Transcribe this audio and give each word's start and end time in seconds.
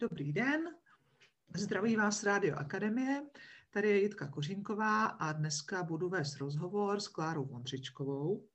Dobrý 0.00 0.32
den, 0.32 0.60
zdraví 1.56 1.96
vás 1.96 2.22
Rádio 2.22 2.56
Akademie, 2.56 3.22
tady 3.70 3.88
je 3.88 4.02
Jitka 4.02 4.28
Kořínková 4.28 5.04
a 5.06 5.32
dneska 5.32 5.82
budu 5.82 6.08
vést 6.08 6.36
rozhovor 6.36 7.00
s 7.00 7.08
Klárou 7.08 7.44
Vondřičkovou. 7.44 8.48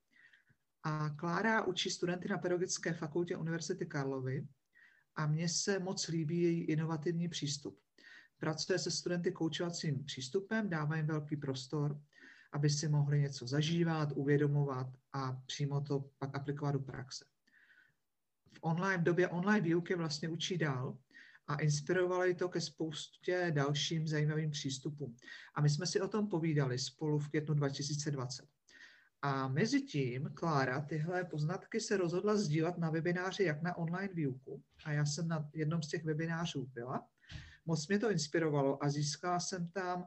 A 0.83 1.09
Klára 1.09 1.63
učí 1.63 1.89
studenty 1.89 2.27
na 2.27 2.37
Pedagogické 2.37 2.93
fakultě 2.93 3.37
Univerzity 3.37 3.85
Karlovy 3.85 4.47
a 5.15 5.27
mně 5.27 5.49
se 5.49 5.79
moc 5.79 6.07
líbí 6.07 6.41
její 6.41 6.63
inovativní 6.63 7.29
přístup. 7.29 7.79
Pracuje 8.39 8.79
se 8.79 8.91
studenty 8.91 9.31
koučovacím 9.31 10.05
přístupem, 10.05 10.69
dává 10.69 10.95
jim 10.95 11.07
velký 11.07 11.37
prostor, 11.37 12.01
aby 12.51 12.69
si 12.69 12.89
mohli 12.89 13.21
něco 13.21 13.47
zažívat, 13.47 14.09
uvědomovat 14.15 14.87
a 15.13 15.31
přímo 15.45 15.81
to 15.81 16.09
pak 16.17 16.35
aplikovat 16.35 16.71
do 16.71 16.79
praxe. 16.79 17.25
V, 18.53 18.59
online, 18.61 18.97
v 18.97 19.03
době 19.03 19.27
online 19.27 19.61
výuky 19.61 19.95
vlastně 19.95 20.29
učí 20.29 20.57
dál 20.57 20.97
a 21.47 21.55
inspirovalo 21.55 22.33
to 22.33 22.49
ke 22.49 22.61
spoustě 22.61 23.51
dalším 23.55 24.07
zajímavým 24.07 24.51
přístupům. 24.51 25.15
A 25.55 25.61
my 25.61 25.69
jsme 25.69 25.87
si 25.87 26.01
o 26.01 26.07
tom 26.07 26.29
povídali 26.29 26.79
spolu 26.79 27.19
v 27.19 27.29
květnu 27.29 27.53
2020. 27.53 28.45
A 29.21 29.47
mezi 29.47 29.81
tím 29.81 30.29
Klára 30.33 30.81
tyhle 30.81 31.23
poznatky 31.23 31.79
se 31.79 31.97
rozhodla 31.97 32.37
sdílet 32.37 32.77
na 32.77 32.89
webináři 32.89 33.43
jak 33.43 33.61
na 33.61 33.77
online 33.77 34.13
výuku. 34.13 34.63
A 34.85 34.91
já 34.91 35.05
jsem 35.05 35.27
na 35.27 35.49
jednom 35.53 35.83
z 35.83 35.87
těch 35.87 36.03
webinářů 36.03 36.65
byla. 36.73 37.07
Moc 37.65 37.87
mě 37.87 37.99
to 37.99 38.11
inspirovalo 38.11 38.83
a 38.83 38.89
získala 38.89 39.39
jsem 39.39 39.69
tam 39.69 40.05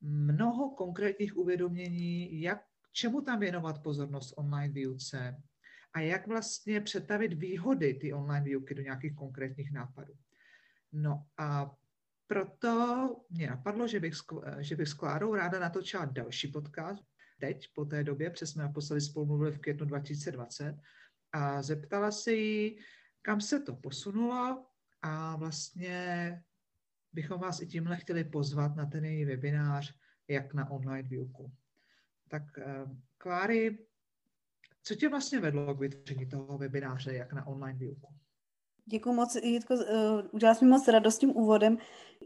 mnoho 0.00 0.70
konkrétních 0.70 1.36
uvědomění, 1.36 2.40
jak, 2.40 2.64
čemu 2.92 3.20
tam 3.20 3.40
věnovat 3.40 3.82
pozornost 3.82 4.34
online 4.36 4.74
výuce 4.74 5.42
a 5.92 6.00
jak 6.00 6.26
vlastně 6.26 6.80
přetavit 6.80 7.32
výhody 7.32 7.94
ty 7.94 8.12
online 8.12 8.44
výuky 8.44 8.74
do 8.74 8.82
nějakých 8.82 9.14
konkrétních 9.14 9.72
nápadů. 9.72 10.12
No 10.94 11.26
a 11.38 11.76
proto 12.26 13.16
mě 13.30 13.46
napadlo, 13.46 13.88
že 13.88 14.00
bych, 14.00 14.14
že 14.58 14.76
bych 14.76 14.88
s 14.88 14.94
Klárou 14.94 15.34
ráda 15.34 15.60
natočila 15.60 16.04
další 16.04 16.48
podcast, 16.48 17.04
teď, 17.38 17.68
po 17.74 17.84
té 17.84 18.04
době, 18.04 18.30
protože 18.30 18.46
jsme 18.46 18.62
naposledy 18.62 19.00
spolu 19.00 19.26
mluvili 19.26 19.52
v 19.52 19.58
květnu 19.58 19.86
2020, 19.86 20.76
a 21.32 21.62
zeptala 21.62 22.10
se 22.10 22.32
jí, 22.32 22.78
kam 23.22 23.40
se 23.40 23.60
to 23.60 23.76
posunulo 23.76 24.66
a 25.02 25.36
vlastně 25.36 26.42
bychom 27.12 27.40
vás 27.40 27.60
i 27.60 27.66
tímhle 27.66 27.96
chtěli 27.96 28.24
pozvat 28.24 28.76
na 28.76 28.86
ten 28.86 29.04
její 29.04 29.24
webinář, 29.24 29.94
jak 30.28 30.54
na 30.54 30.70
online 30.70 31.08
výuku. 31.08 31.52
Tak 32.28 32.58
eh, 32.58 32.84
Kláry, 33.18 33.78
co 34.82 34.94
tě 34.94 35.08
vlastně 35.08 35.40
vedlo 35.40 35.74
k 35.74 35.80
vytvoření 35.80 36.26
toho 36.26 36.58
webináře, 36.58 37.14
jak 37.14 37.32
na 37.32 37.46
online 37.46 37.78
výuku? 37.78 38.14
Děkuji 38.86 39.12
moc, 39.12 39.36
Jitko, 39.42 39.74
uh, 39.74 39.80
udělala 40.30 40.54
jsi 40.54 40.64
mi 40.64 40.70
moc 40.70 40.88
radost 40.88 41.18
tím 41.18 41.36
úvodem. 41.36 41.78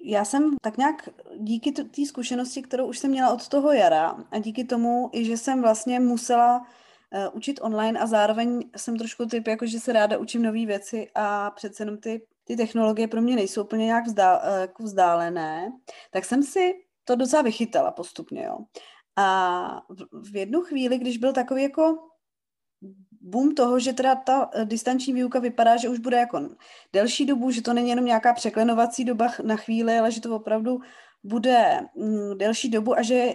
Já 0.05 0.25
jsem 0.25 0.57
tak 0.63 0.77
nějak 0.77 1.09
díky 1.37 1.73
té 1.73 2.07
zkušenosti, 2.07 2.63
kterou 2.63 2.87
už 2.87 2.99
jsem 2.99 3.11
měla 3.11 3.33
od 3.33 3.49
toho 3.49 3.73
jara 3.73 4.17
a 4.31 4.39
díky 4.39 4.65
tomu, 4.65 5.11
i 5.13 5.25
že 5.25 5.37
jsem 5.37 5.63
vlastně 5.63 6.01
musela 6.01 6.59
uh, 6.59 7.37
učit 7.37 7.61
online 7.63 8.01
a 8.01 8.07
zároveň 8.07 8.71
jsem 8.77 8.97
trošku 8.97 9.27
typ, 9.27 9.47
jako 9.47 9.67
že 9.67 9.81
se 9.81 9.93
ráda 9.93 10.19
učím 10.19 10.43
nové 10.43 10.67
věci 10.67 11.11
a 11.15 11.51
přece 11.51 11.83
jenom 11.83 11.99
ty, 11.99 12.27
ty 12.45 12.57
technologie 12.57 13.09
pro 13.09 13.23
mě 13.23 13.37
nejsou 13.37 13.63
úplně 13.63 13.87
nějak 13.87 14.07
vzdál, 14.07 14.41
uh, 14.45 14.61
jako 14.61 14.83
vzdálené, 14.83 15.73
tak 16.11 16.25
jsem 16.25 16.43
si 16.43 16.75
to 17.05 17.17
docela 17.17 17.43
vychytala 17.43 17.91
postupně, 17.91 18.45
jo. 18.45 18.59
A 19.17 19.83
v, 19.89 20.31
v 20.31 20.37
jednu 20.37 20.63
chvíli, 20.63 20.99
když 20.99 21.19
byl 21.19 21.33
takový 21.33 21.63
jako 21.63 21.99
boom 23.21 23.55
toho, 23.55 23.81
že 23.81 23.93
teda 23.93 24.15
ta 24.15 24.51
eh, 24.53 24.65
distanční 24.65 25.13
výuka 25.13 25.39
vypadá, 25.39 25.77
že 25.77 25.89
už 25.89 25.99
bude 25.99 26.17
jako 26.17 26.49
delší 26.93 27.27
dobu, 27.27 27.51
že 27.51 27.63
to 27.63 27.73
není 27.73 27.91
jenom 27.91 28.05
nějaká 28.05 28.33
překlenovací 28.33 29.05
doba 29.05 29.29
na 29.43 29.57
chvíli, 29.57 29.99
ale 29.99 30.11
že 30.11 30.21
to 30.21 30.37
opravdu 30.37 30.79
bude 31.25 31.81
mm, 31.97 32.39
delší 32.39 32.69
dobu 32.69 32.99
a 32.99 33.03
že 33.03 33.33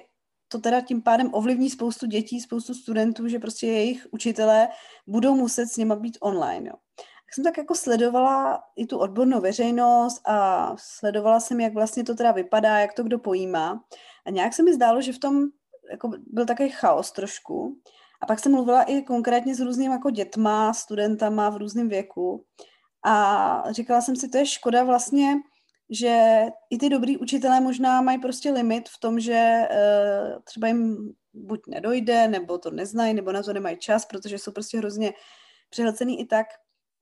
to 0.48 0.60
teda 0.60 0.82
tím 0.82 1.02
pádem 1.02 1.30
ovlivní 1.34 1.70
spoustu 1.70 2.06
dětí, 2.06 2.42
spoustu 2.42 2.74
studentů, 2.74 3.28
že 3.28 3.40
prostě 3.40 3.68
jejich 3.68 4.08
učitelé 4.12 4.68
budou 5.08 5.36
muset 5.36 5.68
s 5.68 5.78
nima 5.78 5.96
být 5.96 6.18
online. 6.22 6.70
Jo. 6.70 6.76
Tak 6.98 7.34
jsem 7.36 7.44
tak 7.44 7.58
jako 7.58 7.76
sledovala 7.76 8.64
i 8.76 8.86
tu 8.86 8.98
odbornou 8.98 9.42
veřejnost 9.42 10.22
a 10.28 10.68
sledovala 10.78 11.40
jsem, 11.40 11.60
jak 11.60 11.74
vlastně 11.74 12.04
to 12.04 12.16
teda 12.16 12.32
vypadá, 12.32 12.80
jak 12.80 12.94
to 12.94 13.04
kdo 13.04 13.20
pojímá. 13.20 13.84
A 14.26 14.30
nějak 14.30 14.54
se 14.54 14.64
mi 14.64 14.74
zdálo, 14.74 15.02
že 15.02 15.14
v 15.14 15.20
tom 15.20 15.44
jako 15.92 16.12
byl 16.28 16.46
takový 16.46 16.70
chaos 16.70 17.12
trošku. 17.12 17.82
A 18.24 18.26
pak 18.26 18.40
jsem 18.40 18.52
mluvila 18.52 18.84
i 18.84 19.02
konkrétně 19.02 19.56
s 19.56 19.60
různými 19.60 19.94
jako 19.94 20.10
dětma, 20.10 20.74
studentama 20.74 21.50
v 21.50 21.58
různém 21.58 21.90
věku. 21.90 22.46
A 23.06 23.64
říkala 23.72 24.02
jsem 24.02 24.16
si, 24.16 24.30
to 24.30 24.38
je 24.38 24.46
škoda 24.46 24.84
vlastně, 24.84 25.34
že 25.90 26.46
i 26.70 26.78
ty 26.78 26.90
dobrý 26.90 27.18
učitelé 27.18 27.62
možná 27.62 28.02
mají 28.02 28.20
prostě 28.20 28.52
limit 28.52 28.90
v 28.90 29.00
tom, 29.00 29.20
že 29.20 29.68
uh, 29.72 30.42
třeba 30.44 30.68
jim 30.68 30.98
buď 31.34 31.60
nedojde, 31.68 32.28
nebo 32.28 32.58
to 32.58 32.72
neznají, 32.72 33.14
nebo 33.14 33.32
na 33.32 33.44
to 33.44 33.54
nemají 33.54 33.78
čas, 33.78 34.06
protože 34.06 34.40
jsou 34.40 34.52
prostě 34.52 34.78
hrozně 34.78 35.14
přehlcený 35.70 36.20
i 36.20 36.26
tak, 36.26 36.48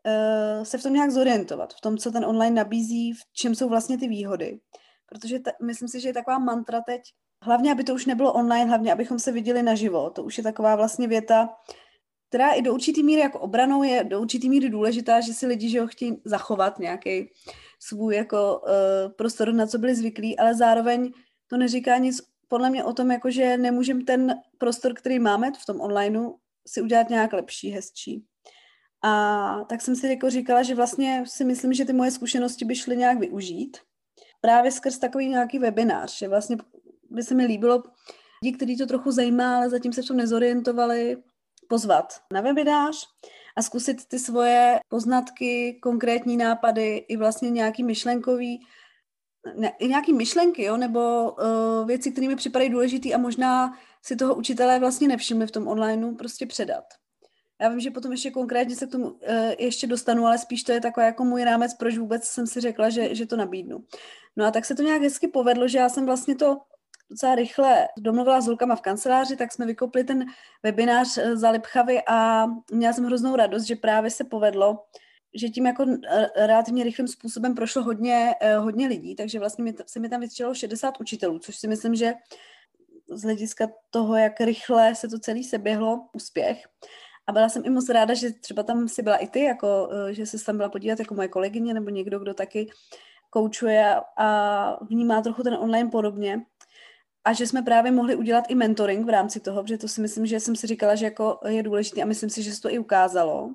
uh, 0.05 0.63
se 0.63 0.77
v 0.77 0.83
tom 0.83 0.93
nějak 0.93 1.11
zorientovat, 1.11 1.73
v 1.73 1.81
tom, 1.81 1.97
co 1.97 2.11
ten 2.11 2.25
online 2.25 2.55
nabízí, 2.55 3.13
v 3.13 3.21
čem 3.33 3.55
jsou 3.55 3.69
vlastně 3.69 3.97
ty 3.97 4.07
výhody. 4.07 4.59
Protože 5.05 5.39
ta, 5.39 5.51
myslím 5.63 5.87
si, 5.87 5.99
že 5.99 6.09
je 6.09 6.13
taková 6.13 6.39
mantra 6.39 6.81
teď, 6.81 7.01
Hlavně, 7.43 7.71
aby 7.71 7.83
to 7.83 7.93
už 7.93 8.05
nebylo 8.05 8.33
online, 8.33 8.65
hlavně, 8.65 8.93
abychom 8.93 9.19
se 9.19 9.31
viděli 9.31 9.63
naživo. 9.63 10.09
To 10.09 10.23
už 10.23 10.37
je 10.37 10.43
taková 10.43 10.75
vlastně 10.75 11.07
věta, 11.07 11.49
která 12.29 12.51
i 12.51 12.61
do 12.61 12.73
určitý 12.73 13.03
míry 13.03 13.21
jako 13.21 13.39
obranou 13.39 13.83
je 13.83 14.03
do 14.03 14.21
určitý 14.21 14.49
míry 14.49 14.69
důležitá, 14.69 15.21
že 15.21 15.33
si 15.33 15.47
lidi 15.47 15.69
že 15.69 15.81
ho 15.81 15.87
chtějí 15.87 16.21
zachovat 16.25 16.79
nějaký 16.79 17.29
svůj 17.79 18.15
jako 18.15 18.59
uh, 18.59 19.11
prostor, 19.11 19.53
na 19.53 19.67
co 19.67 19.77
byli 19.77 19.95
zvyklí, 19.95 20.39
ale 20.39 20.55
zároveň 20.55 21.11
to 21.47 21.57
neříká 21.57 21.97
nic 21.97 22.21
podle 22.47 22.69
mě 22.69 22.83
o 22.83 22.93
tom, 22.93 23.11
jako 23.11 23.31
že 23.31 23.57
nemůžeme 23.57 24.03
ten 24.03 24.35
prostor, 24.57 24.93
který 24.93 25.19
máme 25.19 25.51
v 25.51 25.65
tom 25.65 25.81
onlineu, 25.81 26.33
si 26.67 26.81
udělat 26.81 27.09
nějak 27.09 27.33
lepší, 27.33 27.69
hezčí. 27.69 28.25
A 29.03 29.65
tak 29.69 29.81
jsem 29.81 29.95
si 29.95 30.07
jako 30.07 30.29
říkala, 30.29 30.63
že 30.63 30.75
vlastně 30.75 31.23
si 31.27 31.45
myslím, 31.45 31.73
že 31.73 31.85
ty 31.85 31.93
moje 31.93 32.11
zkušenosti 32.11 32.65
by 32.65 32.75
šly 32.75 32.97
nějak 32.97 33.19
využít. 33.19 33.77
Právě 34.41 34.71
skrz 34.71 34.97
takový 34.97 35.27
nějaký 35.29 35.59
webinář, 35.59 36.17
že 36.17 36.27
vlastně 36.27 36.57
by 37.11 37.23
se 37.23 37.35
mi 37.35 37.45
líbilo 37.45 37.83
lidi, 38.43 38.57
kteří 38.57 38.77
to 38.77 38.85
trochu 38.85 39.11
zajímá, 39.11 39.57
ale 39.57 39.69
zatím 39.69 39.93
se 39.93 40.01
v 40.01 40.05
tom 40.05 40.17
nezorientovali, 40.17 41.17
pozvat 41.69 42.21
na 42.33 42.41
webinář 42.41 43.07
a 43.57 43.61
zkusit 43.61 44.05
ty 44.07 44.19
svoje 44.19 44.79
poznatky, 44.89 45.79
konkrétní 45.81 46.37
nápady 46.37 46.97
i 46.97 47.17
vlastně 47.17 47.49
nějaký 47.49 47.83
myšlenkový, 47.83 48.59
ne, 49.55 49.71
i 49.79 49.87
nějaký 49.87 50.13
myšlenky, 50.13 50.63
jo, 50.63 50.77
nebo 50.77 51.31
uh, 51.31 51.87
věci, 51.87 52.11
které 52.11 52.27
mi 52.27 52.35
připadají 52.35 52.69
důležité 52.69 53.13
a 53.13 53.17
možná 53.17 53.77
si 54.03 54.15
toho 54.15 54.35
učitelé 54.35 54.79
vlastně 54.79 55.07
nevšimli 55.07 55.47
v 55.47 55.51
tom 55.51 55.67
onlineu, 55.67 56.15
prostě 56.15 56.45
předat. 56.45 56.83
Já 57.61 57.69
vím, 57.69 57.79
že 57.79 57.91
potom 57.91 58.11
ještě 58.11 58.31
konkrétně 58.31 58.75
se 58.75 58.87
k 58.87 58.91
tomu 58.91 59.05
uh, 59.05 59.17
ještě 59.59 59.87
dostanu, 59.87 60.25
ale 60.25 60.37
spíš 60.37 60.63
to 60.63 60.71
je 60.71 60.81
takový 60.81 61.05
jako 61.05 61.23
můj 61.23 61.43
rámec, 61.43 61.73
proč 61.73 61.97
vůbec 61.97 62.23
jsem 62.23 62.47
si 62.47 62.61
řekla, 62.61 62.89
že, 62.89 63.15
že 63.15 63.25
to 63.25 63.37
nabídnu. 63.37 63.77
No 64.35 64.45
a 64.45 64.51
tak 64.51 64.65
se 64.65 64.75
to 64.75 64.83
nějak 64.83 65.01
hezky 65.01 65.27
povedlo, 65.27 65.67
že 65.67 65.77
já 65.77 65.89
jsem 65.89 66.05
vlastně 66.05 66.35
to 66.35 66.57
docela 67.11 67.35
rychle 67.35 67.87
domluvila 67.97 68.41
s 68.41 68.47
holkama 68.47 68.75
v 68.75 68.81
kanceláři, 68.81 69.35
tak 69.35 69.51
jsme 69.51 69.65
vykopli 69.65 70.03
ten 70.03 70.25
webinář 70.63 71.17
eh, 71.17 71.37
za 71.37 71.49
Lipchavy 71.49 72.01
a 72.07 72.45
měla 72.71 72.93
jsem 72.93 73.05
hroznou 73.05 73.35
radost, 73.35 73.63
že 73.63 73.75
právě 73.75 74.11
se 74.11 74.23
povedlo, 74.23 74.83
že 75.33 75.49
tím 75.49 75.65
jako 75.65 75.85
eh, 76.07 76.27
relativně 76.47 76.83
rychlým 76.83 77.07
způsobem 77.07 77.55
prošlo 77.55 77.83
hodně, 77.83 78.35
eh, 78.41 78.57
hodně 78.57 78.87
lidí, 78.87 79.15
takže 79.15 79.39
vlastně 79.39 79.73
se 79.85 79.99
mi 79.99 80.09
tam 80.09 80.21
vytřelo 80.21 80.53
60 80.53 81.01
učitelů, 81.01 81.39
což 81.39 81.55
si 81.55 81.67
myslím, 81.67 81.95
že 81.95 82.13
z 83.09 83.23
hlediska 83.23 83.67
toho, 83.89 84.15
jak 84.15 84.41
rychle 84.41 84.95
se 84.95 85.07
to 85.07 85.19
celý 85.19 85.43
seběhlo, 85.43 86.07
úspěch. 86.13 86.67
A 87.27 87.31
byla 87.31 87.49
jsem 87.49 87.65
i 87.65 87.69
moc 87.69 87.89
ráda, 87.89 88.13
že 88.13 88.31
třeba 88.31 88.63
tam 88.63 88.87
si 88.87 89.03
byla 89.03 89.17
i 89.17 89.27
ty, 89.27 89.43
jako, 89.43 89.89
že 90.09 90.25
se 90.25 90.45
tam 90.45 90.57
byla 90.57 90.69
podívat 90.69 90.99
jako 90.99 91.13
moje 91.13 91.27
kolegyně 91.27 91.73
nebo 91.73 91.89
někdo, 91.89 92.19
kdo 92.19 92.33
taky 92.33 92.69
koučuje 93.29 93.95
a 94.17 94.77
vnímá 94.85 95.21
trochu 95.21 95.43
ten 95.43 95.53
online 95.53 95.89
podobně 95.89 96.41
a 97.25 97.33
že 97.33 97.47
jsme 97.47 97.61
právě 97.61 97.91
mohli 97.91 98.15
udělat 98.15 98.45
i 98.49 98.55
mentoring 98.55 99.05
v 99.05 99.09
rámci 99.09 99.39
toho, 99.39 99.63
protože 99.63 99.77
to 99.77 99.87
si 99.87 100.01
myslím, 100.01 100.25
že 100.25 100.39
jsem 100.39 100.55
si 100.55 100.67
říkala, 100.67 100.95
že 100.95 101.05
jako 101.05 101.39
je 101.47 101.63
důležité 101.63 102.01
a 102.01 102.05
myslím 102.05 102.29
si, 102.29 102.43
že 102.43 102.53
se 102.53 102.61
to 102.61 102.73
i 102.73 102.79
ukázalo, 102.79 103.49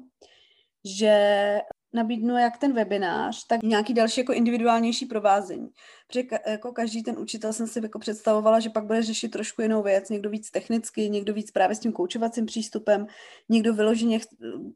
že 0.84 1.60
nabídnu 1.92 2.38
jak 2.38 2.58
ten 2.58 2.72
webinář, 2.72 3.46
tak 3.46 3.62
nějaký 3.62 3.94
další 3.94 4.20
jako 4.20 4.32
individuálnější 4.32 5.06
provázení. 5.06 5.68
Protože 6.08 6.22
ka- 6.22 6.50
jako 6.50 6.72
každý 6.72 7.02
ten 7.02 7.18
učitel 7.18 7.52
jsem 7.52 7.66
si 7.66 7.80
jako 7.82 7.98
představovala, 7.98 8.60
že 8.60 8.70
pak 8.70 8.86
bude 8.86 9.02
řešit 9.02 9.28
trošku 9.28 9.62
jinou 9.62 9.82
věc, 9.82 10.10
někdo 10.10 10.30
víc 10.30 10.50
technicky, 10.50 11.10
někdo 11.10 11.34
víc 11.34 11.50
právě 11.50 11.76
s 11.76 11.78
tím 11.80 11.92
koučovacím 11.92 12.46
přístupem, 12.46 13.06
někdo 13.48 13.74
vyloženě 13.74 14.18
ch- 14.18 14.26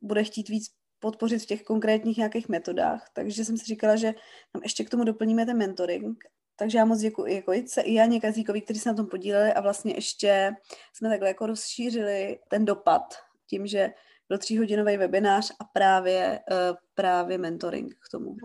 bude 0.03 0.25
chtít 0.25 0.49
víc 0.49 0.67
podpořit 0.99 1.43
v 1.43 1.47
těch 1.47 1.63
konkrétních 1.63 2.17
nějakých 2.17 2.49
metodách. 2.49 3.11
Takže 3.15 3.45
jsem 3.45 3.57
si 3.57 3.65
říkala, 3.65 3.97
že 3.97 4.15
tam 4.53 4.63
ještě 4.63 4.85
k 4.85 4.91
tomu 4.91 5.05
doplníme 5.05 5.47
ten 5.47 5.57
mentoring 5.57 6.25
takže 6.61 6.79
já 6.79 6.85
moc 6.85 7.01
děkuji 7.01 7.35
jako 7.35 7.53
Jitce 7.53 7.81
i 7.81 7.95
Janě 7.95 8.21
Kazíkovi, 8.21 8.61
kteří 8.61 8.81
se 8.81 8.89
na 8.89 8.95
tom 8.95 9.07
podíleli 9.07 9.53
a 9.53 9.61
vlastně 9.61 9.95
ještě 9.95 10.53
jsme 10.93 11.09
takhle 11.09 11.29
jako 11.29 11.47
rozšířili 11.47 12.39
ten 12.49 12.65
dopad 12.65 13.15
tím, 13.47 13.67
že 13.67 13.91
byl 14.29 14.39
tříhodinový 14.39 14.97
webinář 14.97 15.53
a 15.61 15.65
právě, 15.65 16.41
uh, 16.51 16.77
právě 16.95 17.39
mentoring 17.39 17.95
k 17.95 18.09
tomu. 18.11 18.37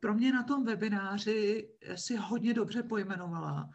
pro 0.00 0.14
mě 0.14 0.32
na 0.32 0.42
tom 0.42 0.64
webináři 0.64 1.68
si 1.94 2.16
hodně 2.16 2.54
dobře 2.54 2.82
pojmenovala 2.82 3.70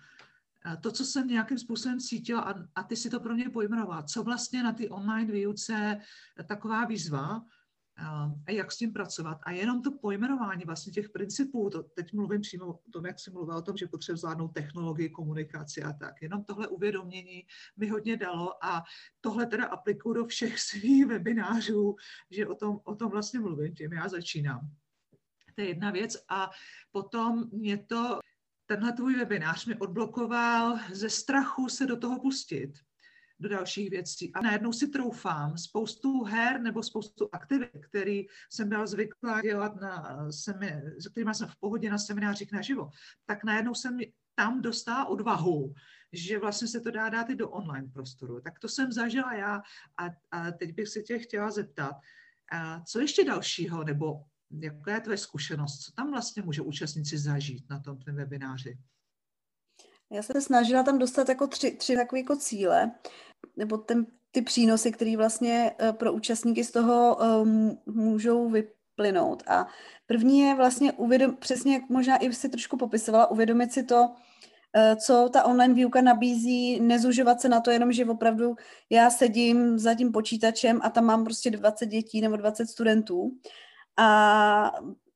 to, 0.81 0.91
co 0.91 1.05
jsem 1.05 1.27
nějakým 1.27 1.57
způsobem 1.57 1.99
cítila, 1.99 2.41
a, 2.41 2.53
a 2.75 2.83
ty 2.83 2.95
si 2.95 3.09
to 3.09 3.19
pro 3.19 3.33
mě 3.33 3.49
pojmenovala, 3.49 4.03
co 4.03 4.23
vlastně 4.23 4.63
na 4.63 4.73
ty 4.73 4.89
online 4.89 5.31
výuce 5.31 6.01
taková 6.47 6.85
výzva, 6.85 7.41
a 7.97 8.51
jak 8.51 8.71
s 8.71 8.77
tím 8.77 8.93
pracovat. 8.93 9.37
A 9.43 9.51
jenom 9.51 9.81
to 9.81 9.91
pojmenování 9.91 10.63
vlastně 10.65 10.93
těch 10.93 11.09
principů, 11.09 11.69
to 11.69 11.83
teď 11.83 12.13
mluvím 12.13 12.41
přímo 12.41 12.65
o 12.65 12.91
tom, 12.91 13.05
jak 13.05 13.19
jsem 13.19 13.33
mluvila 13.33 13.57
o 13.57 13.61
tom, 13.61 13.77
že 13.77 13.87
potřebuji 13.87 14.17
zvládnout 14.17 14.47
technologii, 14.47 15.09
komunikaci 15.09 15.83
a 15.83 15.93
tak. 15.93 16.21
Jenom 16.21 16.43
tohle 16.43 16.67
uvědomění 16.67 17.47
mi 17.77 17.87
hodně 17.87 18.17
dalo 18.17 18.65
a 18.65 18.83
tohle 19.21 19.45
teda 19.45 19.65
aplikuju 19.65 20.13
do 20.13 20.25
všech 20.25 20.59
svých 20.59 21.05
webinářů, 21.05 21.95
že 22.31 22.47
o 22.47 22.55
tom, 22.55 22.79
o 22.83 22.95
tom 22.95 23.11
vlastně 23.11 23.39
mluvím, 23.39 23.75
tím 23.75 23.93
já 23.93 24.07
začínám. 24.07 24.69
To 25.55 25.61
je 25.61 25.67
jedna 25.67 25.91
věc. 25.91 26.17
A 26.29 26.49
potom 26.91 27.49
mě 27.51 27.77
to 27.77 28.19
tenhle 28.65 28.93
tvůj 28.93 29.15
webinář 29.15 29.65
mi 29.65 29.75
odblokoval 29.75 30.79
ze 30.91 31.09
strachu 31.09 31.69
se 31.69 31.85
do 31.85 31.97
toho 31.97 32.19
pustit, 32.19 32.73
do 33.39 33.49
dalších 33.49 33.89
věcí. 33.89 34.33
A 34.33 34.41
najednou 34.41 34.73
si 34.73 34.87
troufám 34.87 35.57
spoustu 35.57 36.23
her 36.23 36.61
nebo 36.61 36.83
spoustu 36.83 37.29
aktivit, 37.31 37.85
které 37.89 38.21
jsem 38.49 38.69
byla 38.69 38.85
zvyklá 38.87 39.41
dělat, 39.41 39.75
na 39.81 40.31
semi, 40.31 40.81
s 40.99 41.07
kterými 41.07 41.35
jsem 41.35 41.47
v 41.47 41.55
pohodě 41.55 41.89
na 41.89 41.97
seminářích 41.97 42.51
naživo, 42.51 42.89
tak 43.25 43.43
najednou 43.43 43.73
jsem 43.73 43.97
tam 44.35 44.61
dostala 44.61 45.05
odvahu, 45.05 45.73
že 46.11 46.39
vlastně 46.39 46.67
se 46.67 46.79
to 46.79 46.91
dá 46.91 47.09
dát 47.09 47.29
i 47.29 47.35
do 47.35 47.49
online 47.49 47.87
prostoru. 47.93 48.41
Tak 48.41 48.59
to 48.59 48.67
jsem 48.67 48.91
zažila 48.91 49.33
já 49.33 49.61
a, 49.97 50.09
a 50.31 50.51
teď 50.51 50.75
bych 50.75 50.87
se 50.87 51.01
tě 51.01 51.19
chtěla 51.19 51.51
zeptat, 51.51 51.95
a 52.51 52.81
co 52.81 52.99
ještě 52.99 53.25
dalšího, 53.25 53.83
nebo 53.83 54.23
jaká 54.61 54.93
je 54.93 55.01
tvoje 55.01 55.17
zkušenost? 55.17 55.79
Co 55.79 55.91
tam 55.91 56.11
vlastně 56.11 56.43
může 56.43 56.61
účastníci 56.61 57.17
zažít 57.17 57.69
na 57.69 57.79
tom 57.79 57.97
webináři? 58.13 58.77
Já 60.13 60.23
se 60.23 60.41
snažila 60.41 60.83
tam 60.83 60.99
dostat 60.99 61.29
jako 61.29 61.47
tři, 61.47 61.71
tři 61.71 61.95
takové 61.95 62.19
jako 62.19 62.35
cíle, 62.35 62.91
nebo 63.57 63.77
ten, 63.77 64.05
ty 64.31 64.41
přínosy, 64.41 64.91
které 64.91 65.17
vlastně 65.17 65.75
eh, 65.79 65.93
pro 65.93 66.13
účastníky 66.13 66.63
z 66.63 66.71
toho 66.71 67.17
um, 67.41 67.77
můžou 67.85 68.49
vyplynout. 68.49 69.43
A 69.47 69.67
první 70.05 70.39
je 70.39 70.55
vlastně 70.55 70.93
uvědom, 70.93 71.35
přesně 71.35 71.73
jak 71.73 71.89
možná 71.89 72.17
i 72.17 72.33
si 72.33 72.49
trošku 72.49 72.77
popisovala, 72.77 73.31
uvědomit 73.31 73.73
si 73.73 73.83
to, 73.83 74.09
eh, 74.75 74.95
co 74.95 75.29
ta 75.33 75.43
online 75.43 75.73
výuka 75.73 76.01
nabízí, 76.01 76.79
nezužovat 76.79 77.41
se 77.41 77.49
na 77.49 77.59
to 77.59 77.71
jenom, 77.71 77.91
že 77.91 78.05
opravdu 78.05 78.55
já 78.89 79.09
sedím 79.09 79.79
za 79.79 79.93
tím 79.93 80.11
počítačem 80.11 80.79
a 80.83 80.89
tam 80.89 81.05
mám 81.05 81.23
prostě 81.23 81.51
20 81.51 81.85
dětí 81.85 82.21
nebo 82.21 82.35
20 82.35 82.65
studentů, 82.65 83.31
a 83.97 84.71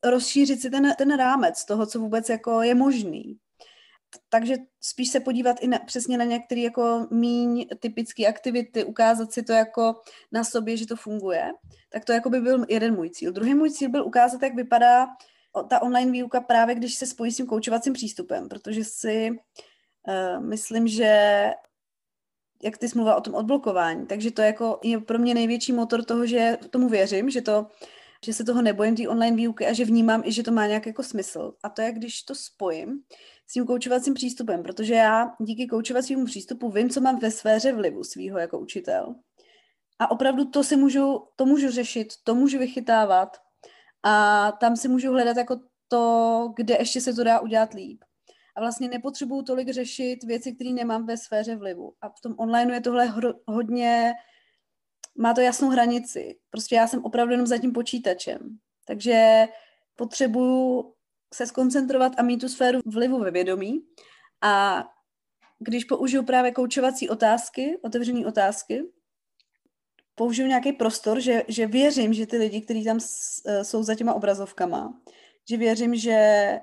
rozšířit 0.05 0.61
si 0.61 0.69
ten, 0.69 0.94
ten 0.97 1.17
rámec 1.17 1.65
toho, 1.65 1.85
co 1.85 1.99
vůbec 1.99 2.29
jako 2.29 2.61
je 2.61 2.75
možný. 2.75 3.38
Takže 4.30 4.56
spíš 4.81 5.09
se 5.09 5.19
podívat 5.19 5.57
i 5.59 5.68
na, 5.68 5.80
přesně 5.80 6.18
na 6.18 6.24
některé 6.24 6.62
jako 6.62 7.07
míň 7.12 7.65
typické 7.80 8.27
aktivity, 8.27 8.83
ukázat 8.83 9.31
si 9.31 9.44
to 9.44 9.54
jako 9.54 9.95
na 10.31 10.44
sobě, 10.44 10.77
že 10.77 10.88
to 10.88 10.95
funguje. 10.95 11.51
Tak 11.89 12.06
to 12.06 12.12
jako 12.12 12.30
by 12.30 12.42
byl 12.42 12.65
jeden 12.69 12.95
můj 12.95 13.09
cíl. 13.09 13.31
Druhý 13.31 13.54
můj 13.54 13.71
cíl 13.71 13.89
byl 13.89 14.06
ukázat, 14.06 14.44
jak 14.44 14.56
vypadá 14.56 15.07
ta 15.69 15.81
online 15.81 16.12
výuka 16.12 16.42
právě, 16.42 16.75
když 16.75 16.95
se 16.95 17.06
spojí 17.06 17.31
s 17.31 17.38
tím 17.38 17.45
koučovacím 17.45 17.94
přístupem, 17.94 18.50
protože 18.50 18.83
si 18.83 19.30
uh, 19.31 20.44
myslím, 20.44 20.88
že 20.88 21.44
jak 22.63 22.77
ty 22.77 22.89
jsi 22.89 22.98
mluvila 22.98 23.15
o 23.15 23.21
tom 23.21 23.36
odblokování, 23.36 24.07
takže 24.07 24.31
to 24.31 24.42
jako 24.42 24.80
je 24.83 25.00
pro 25.00 25.19
mě 25.19 25.33
největší 25.33 25.74
motor 25.74 26.04
toho, 26.04 26.25
že 26.25 26.57
tomu 26.69 26.89
věřím, 26.89 27.30
že 27.30 27.42
to 27.42 27.68
že 28.25 28.34
se 28.34 28.44
toho 28.44 28.62
nebojím, 28.62 28.96
té 28.96 29.08
online 29.08 29.38
výuky 29.38 29.68
a 29.68 29.74
že 29.74 29.86
vnímám 29.86 30.22
i, 30.25 30.31
že 30.31 30.44
to 30.44 30.52
má 30.52 30.68
nějak 30.68 30.86
jako 30.86 31.04
smysl. 31.04 31.54
A 31.64 31.69
to 31.69 31.81
je, 31.81 31.92
když 31.92 32.24
to 32.24 32.36
spojím 32.36 33.00
s 33.48 33.54
tím 33.54 33.66
koučovacím 33.66 34.14
přístupem, 34.14 34.64
protože 34.64 34.94
já 34.94 35.36
díky 35.40 35.68
koučovacímu 35.68 36.25
přístupu 36.25 36.69
vím, 36.69 36.90
co 36.90 37.02
mám 37.02 37.19
ve 37.19 37.31
sféře 37.31 37.74
vlivu 37.74 38.04
svýho 38.04 38.38
jako 38.38 38.60
učitel. 38.60 39.16
A 40.00 40.12
opravdu 40.12 40.46
to 40.46 40.64
si 40.64 40.75
můžu, 40.75 41.24
to 41.36 41.46
můžu 41.46 41.72
řešit, 41.72 42.08
to 42.24 42.36
můžu 42.36 42.60
vychytávat 42.60 43.38
a 44.04 44.52
tam 44.52 44.75
si 44.75 44.88
můžu 44.88 45.12
hledat 45.12 45.38
jako 45.38 45.60
to, 45.88 46.54
kde 46.56 46.75
ještě 46.80 47.02
se 47.02 47.14
to 47.14 47.24
dá 47.24 47.40
udělat 47.40 47.74
líp. 47.74 48.04
A 48.56 48.60
vlastně 48.60 48.88
nepotřebuju 48.90 49.42
tolik 49.42 49.69
řešit 49.69 50.24
věci, 50.24 50.56
které 50.56 50.69
nemám 50.69 51.06
ve 51.06 51.18
sféře 51.18 51.56
vlivu. 51.56 51.94
A 52.02 52.10
v 52.10 52.22
tom 52.24 52.36
online 52.38 52.74
je 52.74 52.81
tohle 52.81 53.14
hodně 53.48 54.14
má 55.18 55.34
to 55.34 55.42
jasnou 55.42 55.69
hranici. 55.69 56.38
Prostě 56.50 56.75
já 56.75 56.88
jsem 56.88 57.06
opravdu 57.06 57.31
jenom 57.31 57.48
za 57.48 57.58
tím 57.58 57.74
počítačem. 57.74 58.40
Takže 58.86 59.46
potřebuju 59.96 60.94
se 61.34 61.48
skoncentrovat 61.48 62.12
a 62.18 62.24
mít 62.24 62.38
tu 62.38 62.50
sféru 62.50 62.80
vlivu 62.86 63.19
ve 63.19 63.31
vědomí. 63.31 63.81
A 64.42 64.84
když 65.60 65.84
použiju 65.84 66.24
právě 66.24 66.52
koučovací 66.52 67.10
otázky, 67.10 67.78
otevřené 67.81 68.28
otázky, 68.28 68.84
použiju 70.16 70.48
nějaký 70.48 70.74
prostor, 70.74 71.19
že, 71.19 71.44
že 71.48 71.68
věřím, 71.68 72.14
že 72.14 72.28
ty 72.28 72.38
lidi, 72.38 72.62
kteří 72.62 72.84
tam 72.84 72.98
e, 73.46 73.64
jsou 73.64 73.84
za 73.84 73.96
těma 73.96 74.14
obrazovkama, 74.14 75.02
že 75.50 75.58
věřím, 75.58 75.96
že 75.96 76.60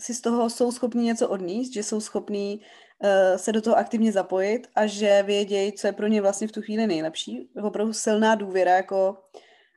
si 0.00 0.14
z 0.14 0.20
toho 0.20 0.50
jsou 0.50 0.72
schopni 0.72 1.04
něco 1.04 1.28
odníst, 1.28 1.72
že 1.72 1.82
jsou 1.82 2.00
schopní 2.00 2.60
Eh, 3.02 3.38
se 3.38 3.52
do 3.52 3.62
toho 3.62 3.76
aktivně 3.76 4.12
zapojit 4.12 4.66
a 4.74 4.86
že 4.86 5.22
vědějí, 5.22 5.72
co 5.72 5.86
je 5.86 5.92
pro 5.92 6.06
ně 6.06 6.22
vlastně 6.22 6.48
v 6.48 6.52
tu 6.52 6.62
chvíli 6.62 6.86
nejlepší. 6.86 7.50
Opravdu 7.62 7.92
silná 7.92 8.34
důvěra, 8.34 8.76
jako, 8.76 9.18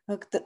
eh, 0.10 0.40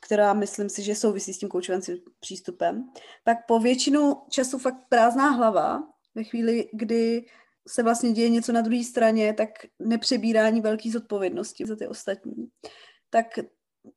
která 0.00 0.32
myslím 0.32 0.68
si, 0.68 0.82
že 0.82 0.94
souvisí 0.94 1.34
s 1.34 1.38
tím 1.38 1.48
koučovacím 1.48 1.96
přístupem. 2.20 2.88
Pak 3.24 3.38
po 3.46 3.60
většinu 3.60 4.16
času 4.30 4.58
fakt 4.58 4.88
prázdná 4.88 5.30
hlava, 5.30 5.82
ve 6.14 6.24
chvíli, 6.24 6.68
kdy 6.72 7.26
se 7.68 7.82
vlastně 7.82 8.12
děje 8.12 8.28
něco 8.28 8.52
na 8.52 8.60
druhé 8.60 8.84
straně, 8.84 9.34
tak 9.34 9.50
nepřebírání 9.78 10.60
velké 10.60 10.90
zodpovědnosti 10.90 11.66
za 11.66 11.76
ty 11.76 11.86
ostatní. 11.86 12.48
Tak 13.10 13.26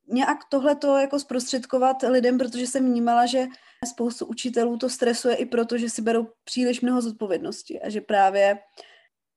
nějak 0.07 0.37
tohle 0.49 0.75
to 0.75 0.97
jako 0.97 1.19
zprostředkovat 1.19 1.97
lidem, 2.09 2.37
protože 2.37 2.67
jsem 2.67 2.85
vnímala, 2.85 3.25
že 3.25 3.45
spoustu 3.87 4.25
učitelů 4.25 4.77
to 4.77 4.89
stresuje 4.89 5.35
i 5.35 5.45
proto, 5.45 5.77
že 5.77 5.89
si 5.89 6.01
berou 6.01 6.27
příliš 6.43 6.81
mnoho 6.81 7.01
zodpovědnosti 7.01 7.81
a 7.81 7.89
že 7.89 8.01
právě 8.01 8.59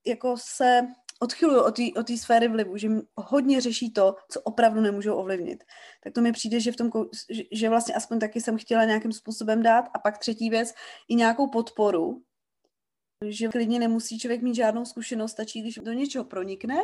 jako 0.07 0.37
se 0.39 0.87
odchylují 1.23 1.95
od 1.95 2.07
té 2.07 2.17
sféry 2.17 2.49
vlivu, 2.49 2.77
že 2.77 2.89
hodně 3.17 3.61
řeší 3.61 3.93
to, 3.93 4.17
co 4.31 4.41
opravdu 4.41 4.81
nemůžou 4.81 5.15
ovlivnit. 5.15 5.65
Tak 6.05 6.13
to 6.13 6.21
mi 6.21 6.33
přijde, 6.33 6.61
že, 6.61 6.73
v 6.73 6.77
tom, 6.77 6.91
že 7.53 7.69
vlastně 7.69 7.95
aspoň 7.95 8.19
taky 8.19 8.41
jsem 8.41 8.59
chtěla 8.59 8.85
nějakým 8.85 9.13
způsobem 9.13 9.63
dát. 9.63 9.85
A 9.95 9.99
pak 9.99 10.19
třetí 10.19 10.51
věc, 10.51 10.75
i 11.09 11.15
nějakou 11.15 11.49
podporu, 11.49 12.23
že 13.29 13.49
klidně 13.49 13.79
nemusí 13.79 14.19
člověk 14.19 14.43
mít 14.43 14.55
žádnou 14.55 14.85
zkušenost, 14.85 15.33
stačí, 15.33 15.61
když 15.61 15.75
do 15.75 15.93
něčeho 15.93 16.25
pronikne 16.25 16.77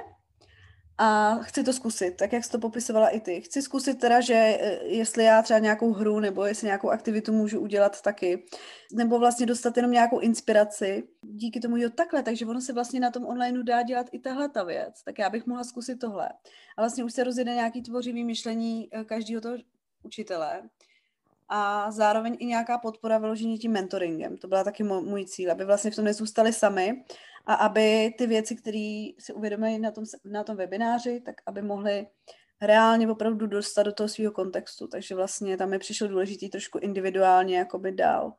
a 0.99 1.39
chci 1.43 1.65
to 1.65 1.73
zkusit, 1.73 2.17
tak 2.17 2.33
jak 2.33 2.45
jsi 2.45 2.51
to 2.51 2.59
popisovala 2.59 3.09
i 3.09 3.21
ty. 3.21 3.41
Chci 3.41 3.63
zkusit 3.63 4.01
teda, 4.01 4.21
že 4.21 4.35
eh, 4.35 4.85
jestli 4.85 5.25
já 5.25 5.43
třeba 5.43 5.59
nějakou 5.59 5.93
hru 5.93 6.21
nebo 6.21 6.45
jestli 6.45 6.67
nějakou 6.67 6.91
aktivitu 6.91 7.33
můžu 7.33 7.61
udělat 7.61 8.03
taky, 8.03 8.45
nebo 8.93 9.19
vlastně 9.19 9.47
dostat 9.47 9.77
jenom 9.77 9.93
nějakou 9.93 10.19
inspiraci. 10.19 11.09
Díky 11.23 11.61
tomu, 11.61 11.77
jo, 11.77 11.91
takhle, 11.91 12.23
takže 12.23 12.47
ono 12.47 12.61
se 12.61 12.73
vlastně 12.73 13.01
na 13.01 13.11
tom 13.11 13.27
online 13.27 13.63
dá 13.63 13.83
dělat 13.83 14.07
i 14.13 14.19
tahle 14.19 14.49
ta 14.49 14.65
věc, 14.65 15.03
tak 15.03 15.19
já 15.19 15.31
bych 15.31 15.47
mohla 15.47 15.65
zkusit 15.65 15.97
tohle. 15.97 16.29
A 16.77 16.83
vlastně 16.83 17.05
už 17.05 17.13
se 17.13 17.25
rozjede 17.25 17.55
nějaký 17.55 17.83
tvořivý 17.83 18.25
myšlení 18.25 18.89
eh, 18.93 19.05
každého 19.05 19.41
toho 19.41 19.57
učitele 20.03 20.63
a 21.51 21.91
zároveň 21.91 22.37
i 22.39 22.47
nějaká 22.47 22.79
podpora 22.79 23.19
vyložení 23.19 23.59
tím 23.59 23.73
mentoringem. 23.73 24.37
To 24.37 24.49
byla 24.49 24.65
taky 24.65 24.83
můj 24.83 25.27
cíl, 25.27 25.53
aby 25.53 25.65
vlastně 25.65 25.91
v 25.91 25.97
tom 25.97 26.05
nezůstali 26.05 26.53
sami 26.53 27.05
a 27.47 27.55
aby 27.55 28.15
ty 28.19 28.27
věci, 28.27 28.57
které 28.57 29.09
si 29.19 29.33
uvědomují 29.33 29.79
na 29.79 29.91
tom, 29.91 30.05
na 30.25 30.45
tom 30.45 30.57
webináři, 30.57 31.23
tak 31.25 31.35
aby 31.47 31.63
mohli 31.63 32.07
reálně 32.63 33.09
opravdu 33.09 33.47
dostat 33.47 33.83
do 33.83 33.93
toho 33.93 34.09
svého 34.09 34.33
kontextu. 34.33 34.87
Takže 34.87 35.15
vlastně 35.15 35.57
tam 35.57 35.71
mi 35.71 35.79
přišlo 35.79 36.09
důležitý 36.09 36.49
trošku 36.49 36.79
individuálně 36.79 37.59
jakoby 37.59 37.93
dál. 37.93 38.33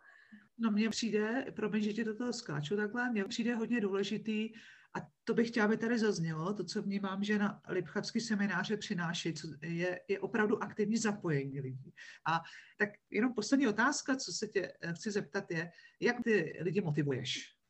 No 0.58 0.72
mně 0.72 0.90
přijde, 0.90 1.46
promiň, 1.56 1.84
že 1.84 1.94
ti 1.94 2.04
do 2.04 2.16
toho 2.16 2.34
skáču 2.34 2.76
takhle, 2.76 3.12
mně 3.12 3.24
přijde 3.26 3.56
hodně 3.56 3.82
důležitý, 3.82 4.50
a 4.94 5.08
to 5.24 5.34
bych 5.34 5.48
chtěla, 5.48 5.66
aby 5.66 5.78
tady 5.78 6.00
zaznělo, 6.00 6.54
to, 6.54 6.64
co 6.64 6.82
vnímám, 6.82 7.24
že 7.24 7.40
na 7.40 7.62
Lipchavský 7.68 8.20
semináře 8.20 8.78
přináší, 8.78 9.34
co 9.34 9.48
je, 9.62 10.00
je 10.08 10.20
opravdu 10.20 10.64
aktivní 10.64 10.98
zapojení 10.98 11.60
lidí. 11.60 11.94
A 12.28 12.42
tak 12.78 12.90
jenom 13.10 13.34
poslední 13.34 13.68
otázka, 13.68 14.16
co 14.16 14.32
se 14.34 14.48
tě 14.48 14.74
chci 14.96 15.12
zeptat, 15.12 15.52
je, 15.52 15.72
jak 16.00 16.24
ty 16.24 16.60
lidi 16.62 16.82
motivuješ? 16.82 17.61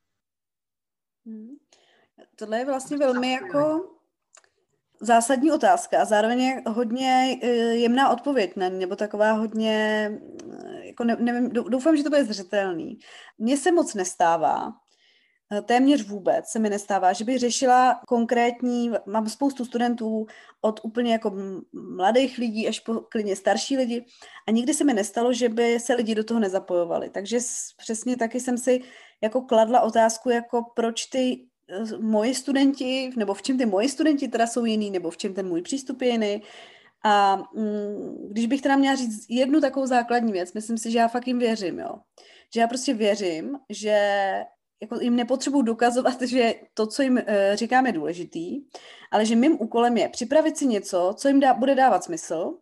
Hmm. 1.25 1.49
Tohle 2.35 2.59
je 2.59 2.65
vlastně 2.65 2.97
velmi 2.97 3.31
jako 3.31 3.89
zásadní 5.01 5.51
otázka 5.51 6.01
a 6.01 6.05
zároveň 6.05 6.41
je 6.41 6.61
hodně 6.67 7.39
eh, 7.41 7.47
jemná 7.75 8.09
odpověď 8.09 8.55
na 8.55 8.69
nebo 8.69 8.95
taková 8.95 9.31
hodně, 9.31 10.11
eh, 10.65 10.87
jako 10.87 11.03
ne, 11.03 11.17
nevím, 11.19 11.49
doufám, 11.49 11.97
že 11.97 12.03
to 12.03 12.09
bude 12.09 12.25
zřetelný. 12.25 12.99
Mně 13.37 13.57
se 13.57 13.71
moc 13.71 13.93
nestává, 13.93 14.73
téměř 15.65 16.07
vůbec 16.07 16.47
se 16.47 16.59
mi 16.59 16.69
nestává, 16.69 17.13
že 17.13 17.25
bych 17.25 17.39
řešila 17.39 18.01
konkrétní, 18.07 18.91
mám 19.05 19.29
spoustu 19.29 19.65
studentů 19.65 20.25
od 20.61 20.79
úplně 20.83 21.11
jako 21.11 21.35
mladých 21.73 22.37
lidí 22.37 22.67
až 22.67 22.79
po 22.79 22.93
klidně 22.93 23.35
starší 23.35 23.77
lidi 23.77 24.05
a 24.47 24.51
nikdy 24.51 24.73
se 24.73 24.83
mi 24.83 24.93
nestalo, 24.93 25.33
že 25.33 25.49
by 25.49 25.79
se 25.79 25.93
lidi 25.93 26.15
do 26.15 26.23
toho 26.23 26.39
nezapojovali. 26.39 27.09
Takže 27.09 27.39
přesně 27.77 28.17
taky 28.17 28.39
jsem 28.39 28.57
si 28.57 28.81
jako 29.21 29.41
kladla 29.41 29.81
otázku, 29.81 30.29
jako 30.29 30.63
proč 30.75 31.05
ty 31.05 31.45
eh, 31.69 31.97
moji 31.97 32.35
studenti, 32.35 33.09
nebo 33.17 33.33
v 33.33 33.41
čem 33.41 33.57
ty 33.57 33.65
moji 33.65 33.89
studenti 33.89 34.27
teda 34.27 34.47
jsou 34.47 34.65
jiný, 34.65 34.91
nebo 34.91 35.11
v 35.11 35.17
čem 35.17 35.33
ten 35.33 35.47
můj 35.47 35.61
přístup 35.61 36.01
je 36.01 36.09
jiný. 36.09 36.41
A 37.03 37.35
mm, 37.55 38.27
když 38.31 38.47
bych 38.47 38.61
teda 38.61 38.75
měla 38.75 38.95
říct 38.95 39.25
jednu 39.29 39.61
takovou 39.61 39.85
základní 39.85 40.31
věc, 40.31 40.53
myslím 40.53 40.77
si, 40.77 40.91
že 40.91 40.97
já 40.97 41.07
fakt 41.07 41.27
jim 41.27 41.39
věřím, 41.39 41.79
jo. 41.79 41.95
Že 42.53 42.61
já 42.61 42.67
prostě 42.67 42.93
věřím, 42.93 43.57
že 43.69 43.97
jako 44.81 44.99
jim 44.99 45.15
nepotřebuji 45.15 45.61
dokazovat, 45.61 46.21
že 46.27 46.53
to, 46.73 46.87
co 46.87 47.01
jim 47.01 47.13
uh, 47.13 47.23
říkám, 47.53 47.85
je 47.85 47.91
důležitý, 47.91 48.61
ale 49.11 49.25
že 49.25 49.35
mým 49.35 49.57
úkolem 49.61 49.97
je 49.97 50.09
připravit 50.09 50.57
si 50.57 50.65
něco, 50.67 51.13
co 51.17 51.27
jim 51.27 51.39
dá, 51.39 51.53
bude 51.53 51.75
dávat 51.75 52.03
smysl, 52.03 52.57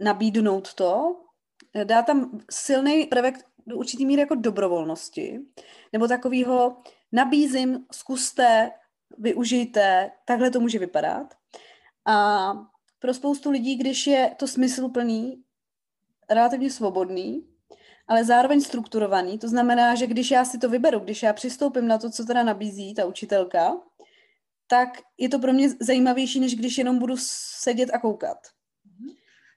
nabídnout 0.00 0.74
to, 0.74 1.16
dá 1.84 2.02
tam 2.02 2.40
silný 2.50 3.06
prvek 3.06 3.46
do 3.66 3.76
určitý 3.76 4.06
míry 4.06 4.20
jako 4.20 4.34
dobrovolnosti, 4.34 5.40
nebo 5.92 6.08
takového 6.08 6.76
nabízím, 7.12 7.86
zkuste, 7.92 8.70
využijte, 9.18 10.10
takhle 10.24 10.50
to 10.50 10.60
může 10.60 10.78
vypadat. 10.78 11.34
A 12.06 12.52
pro 12.98 13.14
spoustu 13.14 13.50
lidí, 13.50 13.76
když 13.76 14.06
je 14.06 14.34
to 14.38 14.48
smysluplný, 14.48 15.42
relativně 16.30 16.70
svobodný, 16.70 17.49
ale 18.10 18.24
zároveň 18.24 18.60
strukturovaný. 18.60 19.38
To 19.38 19.48
znamená, 19.48 19.94
že 19.94 20.06
když 20.06 20.30
já 20.30 20.44
si 20.44 20.58
to 20.58 20.68
vyberu, 20.68 20.98
když 20.98 21.22
já 21.22 21.32
přistoupím 21.32 21.88
na 21.88 21.98
to, 21.98 22.10
co 22.10 22.24
teda 22.24 22.42
nabízí 22.42 22.94
ta 22.94 23.04
učitelka, 23.04 23.72
tak 24.66 24.88
je 25.18 25.28
to 25.28 25.38
pro 25.38 25.52
mě 25.52 25.68
zajímavější, 25.80 26.40
než 26.40 26.54
když 26.54 26.78
jenom 26.78 26.98
budu 26.98 27.14
sedět 27.60 27.90
a 27.92 27.98
koukat. 27.98 28.38
Mhm. 28.84 29.08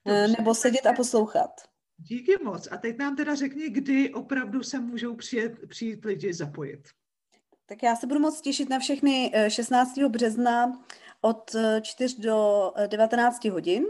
Dobře. 0.06 0.36
Nebo 0.38 0.56
sedět 0.56 0.86
a 0.86 0.94
poslouchat. 0.94 1.52
Díky 1.98 2.32
moc. 2.44 2.68
A 2.72 2.78
teď 2.78 2.98
nám 2.98 3.16
teda 3.16 3.36
řekni, 3.36 3.70
kdy 3.70 4.14
opravdu 4.14 4.64
se 4.64 4.80
můžou 4.80 5.16
přijet, 5.16 5.54
přijít 5.70 6.06
lidi 6.06 6.34
zapojit. 6.34 6.84
Tak 7.66 7.84
já 7.84 7.96
se 7.96 8.08
budu 8.08 8.20
moc 8.20 8.42
těšit 8.42 8.70
na 8.70 8.80
všechny 8.80 9.32
16. 9.48 10.06
Eh, 10.06 10.10
března 10.10 10.84
od 11.22 11.56
4 11.82 12.16
eh, 12.20 12.22
do 12.22 12.72
19 12.88 13.46
hodin, 13.46 13.86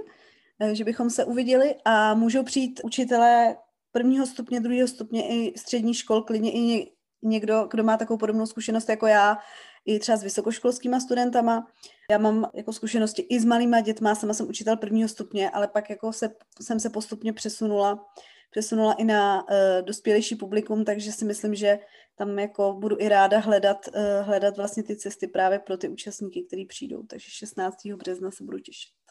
eh, 0.60 0.76
že 0.76 0.84
bychom 0.84 1.10
se 1.10 1.26
uviděli 1.26 1.76
a 1.86 2.14
můžou 2.14 2.44
přijít 2.44 2.82
učitelé 2.84 3.56
prvního 3.94 4.26
stupně, 4.26 4.60
druhého 4.60 4.88
stupně 4.88 5.28
i 5.30 5.58
střední 5.58 5.94
škol, 5.94 6.22
klidně 6.22 6.52
i 6.52 6.92
někdo, 7.24 7.68
kdo 7.72 7.84
má 7.84 7.98
takovou 7.98 8.18
podobnou 8.18 8.46
zkušenost 8.46 8.90
jako 8.90 9.08
já, 9.08 9.38
i 9.86 10.00
třeba 10.00 10.18
s 10.18 10.24
vysokoškolskýma 10.24 11.00
studentama. 11.00 11.68
Já 12.12 12.18
mám 12.18 12.50
jako 12.54 12.74
zkušenosti 12.74 13.22
i 13.22 13.40
s 13.40 13.46
malýma 13.46 13.82
dětma, 13.82 14.16
sama 14.16 14.34
jsem 14.34 14.50
učitel 14.50 14.78
prvního 14.78 15.10
stupně, 15.10 15.50
ale 15.50 15.68
pak 15.68 15.90
jako 15.90 16.14
se, 16.14 16.30
jsem 16.62 16.80
se 16.80 16.90
postupně 16.90 17.34
přesunula, 17.34 18.06
přesunula 18.52 18.94
i 18.94 19.04
na 19.04 19.44
uh, 19.44 19.86
dospělejší 19.86 20.36
publikum, 20.36 20.86
takže 20.86 21.12
si 21.12 21.26
myslím, 21.26 21.56
že 21.56 21.80
tam 22.16 22.40
jako 22.40 22.74
budu 22.74 23.00
i 23.00 23.10
ráda 23.10 23.40
hledat, 23.40 23.88
uh, 23.88 24.28
hledat 24.28 24.58
vlastně 24.58 24.84
ty 24.84 24.96
cesty 24.96 25.28
právě 25.28 25.60
pro 25.60 25.78
ty 25.78 25.90
účastníky, 25.90 26.44
kteří 26.44 26.66
přijdou. 26.66 27.04
Takže 27.04 27.32
16. 27.32 27.76
března 27.98 28.32
se 28.32 28.44
budu 28.44 28.60
těšit. 28.60 29.03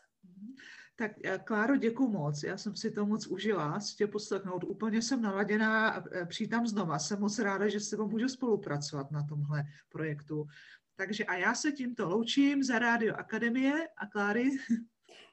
Tak 0.96 1.12
eh, 1.24 1.38
Kláro, 1.44 1.76
děkuji 1.76 2.08
moc. 2.08 2.42
Já 2.42 2.56
jsem 2.56 2.76
si 2.76 2.90
to 2.90 3.06
moc 3.06 3.26
užila 3.26 3.80
si 3.80 3.96
tě 3.96 4.06
poslechnout. 4.06 4.64
Úplně 4.64 5.02
jsem 5.02 5.22
naladěná 5.22 5.88
a 5.88 6.04
eh, 6.12 6.26
přítám 6.26 6.66
znova. 6.66 6.98
Jsem 6.98 7.20
moc 7.20 7.38
ráda, 7.38 7.68
že 7.68 7.80
s 7.80 7.90
tebou 7.90 8.08
můžu 8.08 8.28
spolupracovat 8.28 9.10
na 9.10 9.22
tomhle 9.22 9.64
projektu. 9.88 10.46
Takže 10.96 11.24
a 11.24 11.34
já 11.34 11.54
se 11.54 11.72
tímto 11.72 12.08
loučím 12.08 12.62
za 12.62 12.78
Rádio 12.78 13.14
Akademie 13.14 13.88
a 13.96 14.06
Kláry. 14.06 14.50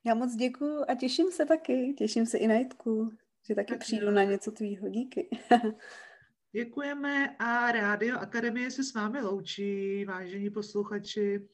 Já 0.04 0.16
moc 0.16 0.36
děkuji 0.36 0.86
a 0.90 0.96
těším 0.96 1.32
se 1.32 1.46
taky. 1.46 1.94
Těším 1.98 2.26
se 2.26 2.38
i 2.38 2.48
na 2.48 2.56
Jitku, 2.56 3.12
že 3.48 3.56
taky 3.56 3.74
tak 3.74 3.80
přijdu 3.80 4.12
na 4.12 4.24
něco 4.24 4.52
tvýho. 4.52 4.90
Díky. 4.90 5.30
Děkujeme 6.52 7.36
a 7.40 7.72
Rádio 7.72 8.20
Akademie 8.20 8.72
se 8.72 8.84
s 8.84 8.94
vámi 8.94 9.22
loučí, 9.22 10.06
vážení 10.06 10.50
posluchači. 10.50 11.50